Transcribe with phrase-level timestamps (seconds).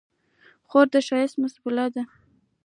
[0.69, 2.03] خور د ښایست سمبول ده.